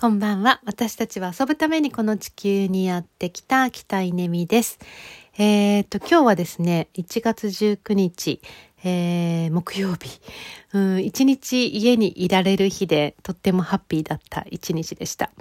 [0.00, 0.62] こんばんは。
[0.64, 4.78] 私たちは遊ぶためにこの地球にやってきた北井ねみです。
[5.36, 8.40] えー、っと、今日はですね、1月19日、
[8.82, 10.22] えー、木曜日、
[10.72, 15.32] うん、一日家にいられる日でとってもハッピーだった一日でした。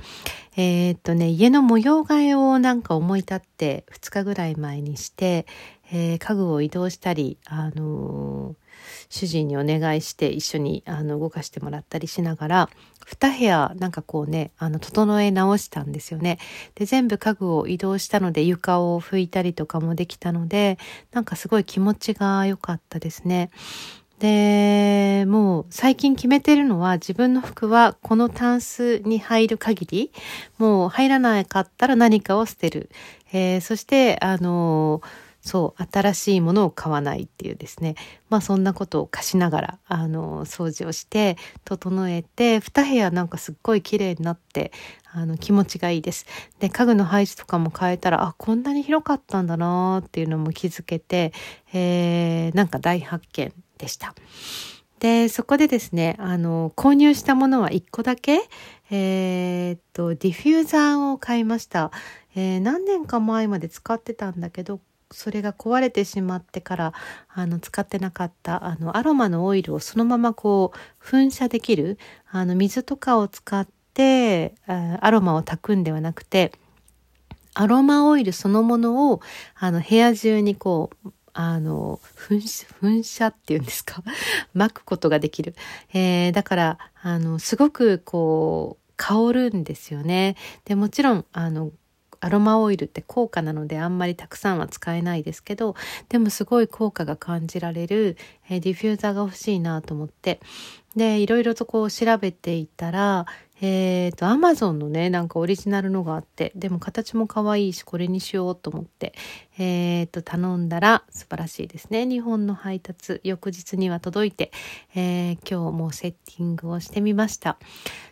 [0.58, 5.46] えー、っとね、家の模様替えをなんか思い立って2日ぐらい前にして、
[5.92, 8.70] えー、家具を移動したり、あのー
[9.10, 12.70] 主人にお願いして一緒にあの動かしてもらったりしながら
[13.06, 16.38] 2部屋なんかこうねあの整え直したんですよね。
[16.75, 20.78] で全部家具を移動したので床を拭いたりとかもできたので
[21.12, 23.50] なんかすごい気持ちが良かったですね。
[24.20, 30.12] で、もう最近決めてるのは自分の服はこのタンスに入る限り、
[30.57, 32.90] もう入らなかったら何かを捨てる。
[33.31, 37.95] えー、そして、あのーそう、新しいものを買わないっていうですね。
[38.30, 44.72] まあそんなことを貸しながら、あの、掃除をして、整えて、二部屋なんかすっごい綺麗になって、
[45.12, 46.28] あの、気持ちがいいです。
[46.59, 51.34] で、家具の配置とかも変えたら、あ、こんなに広かったんだなっていうのも気づけて、
[51.73, 54.14] えー、なんか大発見でした。
[55.00, 58.42] で、そこでですね、あの、購入したものは1個だけ、
[58.92, 61.90] えー、っと、ディフューザーを買いました。
[62.36, 64.80] えー、何年か前まで使ってたんだけど、
[65.12, 66.94] それが壊れてしまってから
[67.30, 71.98] あの使ってなかったあのアロマのオイルをそのままこう噴射できる
[72.32, 76.52] あの水とかを使ってアロマを炊くんではなくて
[77.56, 79.22] アロマオイルそのものを
[79.56, 84.04] あの部屋中にこうあの噴射噴射っていうんですか？
[84.54, 85.56] 巻くことができる、
[85.94, 90.36] えー、だからあのすごくこう香るんですよね。
[90.66, 91.72] でもちろんあの
[92.22, 95.75] アロマオイルって高価なのであんまりたくさんは使えないですけど
[96.09, 98.17] でもすごい効果が感じられる、
[98.50, 100.39] えー、ディフューザーが欲しいなと思って
[100.95, 103.26] でいろいろとこう調べていたら
[103.62, 109.14] えっ、ー、と、アマゾンのね、なんかオリジナルのがあって、でも形も可愛いし、これにしようと思って、
[109.58, 112.05] えっ、ー、と、頼んだら素晴らしいですね。
[112.05, 114.52] 日本の配達、翌日には届いて、
[114.95, 117.58] えー、今日もセッティングをしてみました。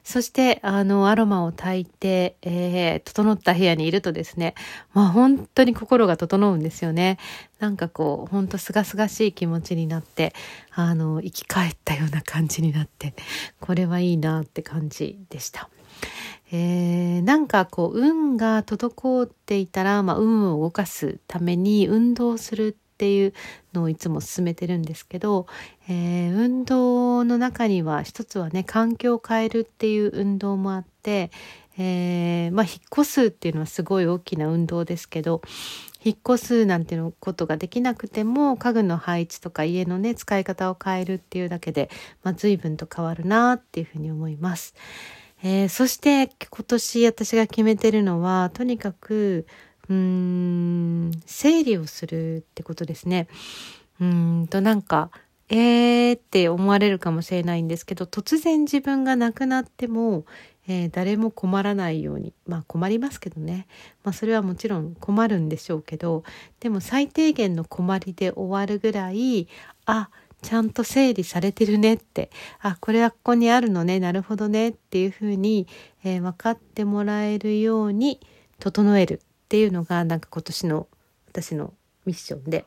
[0.04, 4.54] そして、あの、アロマを炊いて、えー、整った部屋にいるとですね、
[4.94, 7.20] まあ本当に心が整うんですよね。
[7.60, 10.34] なんかこう、ほんとすがすがしい気持ちになって、
[10.72, 13.14] あの、生き返ったような感じになって、
[13.60, 15.70] これはいいなって感じでした。
[16.52, 23.34] えー、なんかこう、運が滞っていたら、まあ、運を動かすために運動するっていう
[23.74, 25.46] のをいつも進めてるんですけど、
[25.88, 31.30] えー、運動の中には一つはね環境を変えるっていう運動もあって、
[31.78, 35.42] えー、まあ引っ越すっていうのはすごい大きな運動ですけど
[36.04, 41.90] 引っ越すなんていうことができなくても家具の配置とか家のね使い方を変えるっていうだけで、
[42.24, 44.74] まあ、随分と変わるなっていうふうに思います。
[45.44, 49.46] えー、そして今年私が決めてるのはとにかく
[49.88, 53.28] うん整理をするってことですね。
[54.00, 55.12] うんとなんか
[55.50, 60.26] えーって思われるかもしれないんですけど突然自分が亡くなっても
[60.68, 63.68] えー、誰も困らないようにまあ困りますけどね、
[64.04, 66.24] まあ、それはもちろん困るんでしょうけど
[66.60, 69.48] でも最低限の困りで終わるぐらい
[69.86, 70.10] あ
[70.42, 72.30] ちゃんと整理されてるねって
[72.60, 75.68] あこれはここにあるのねなるほどねっていうふうに、
[76.04, 78.20] えー、分かってもらえるように
[78.60, 80.88] 整えるっていうのがなんか今年の
[81.30, 81.74] 私の
[82.06, 82.66] ミッションで。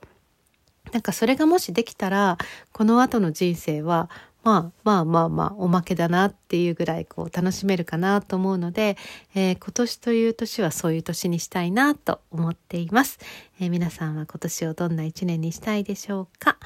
[0.92, 2.38] なんかそれがもしできたら
[2.72, 4.10] この後の人生は
[4.42, 8.96] まあまあまあまあおまけだなっていうぐらいこう楽しめるかなと思うので、
[9.34, 13.18] えー、今年という年はそういう年にしたいなと思っています、
[13.60, 16.56] えー、皆さんは今年をどんな一年にしたいでしょうか、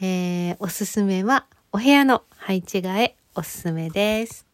[0.00, 4.53] えー、おすすめはお部屋の配置替えおすすめです。